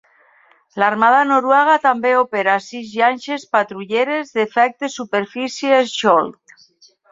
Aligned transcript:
L'armada 0.83 1.19
noruega 1.31 1.75
també 1.83 2.13
opera 2.21 2.55
sis 2.69 2.89
llanxes 2.95 3.47
patrulleres 3.59 4.35
d'efecte 4.39 4.91
superfície 4.97 5.85
Skjold. 5.95 6.61